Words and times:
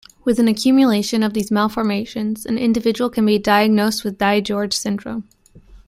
With 0.23 0.39
an 0.39 0.47
accumulation 0.47 1.21
of 1.21 1.35
these 1.35 1.51
malformations, 1.51 2.43
an 2.47 2.57
individual 2.57 3.07
can 3.07 3.23
be 3.23 3.37
diagnosed 3.37 4.03
with 4.03 4.17
DiGeorge 4.17 4.73
syndrome. 4.73 5.25